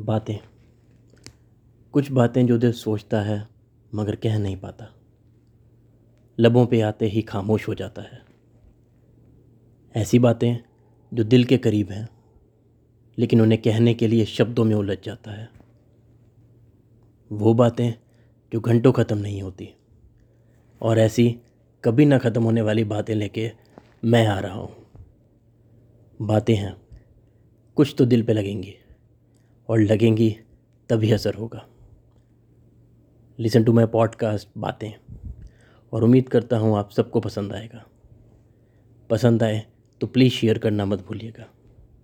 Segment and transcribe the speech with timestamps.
[0.00, 0.38] बातें।
[1.94, 3.48] कुछ बातें जो दिल सोचता है,
[3.94, 4.86] मगर कह नहीं पाता।
[6.38, 8.22] लबों पे आते ही खामोश हो जाता है।
[9.94, 10.56] ऐसी बातें
[11.12, 12.08] जो दिल के करीब हैं,
[13.18, 15.48] लेकिन उन्हें कहने के लिए शब्दों में उलझ जाता है।
[17.30, 17.92] वो बातें
[18.52, 19.68] जो घंटों ख़त्म नहीं होती,
[20.80, 21.40] और ऐसी
[21.84, 23.50] कभी ना ख़त्म होने वाली बातें लेके
[24.04, 24.76] मैं आ रहा हूँ।
[26.20, 26.76] बातें हैं,
[27.76, 28.74] कुछ तो दिल पे लगेंगी।
[29.70, 30.36] और लगेंगी,
[30.88, 31.66] तभी असर होगा।
[33.38, 34.92] लिसन टू माई पॉडकास्ट बातें,
[35.92, 37.84] और उम्मीद करता हूँ आप सबको पसंद आएगा।
[39.10, 39.62] पसंद आए
[40.00, 41.46] तो प्लीज़ शेयर करना मत भूलिएगा।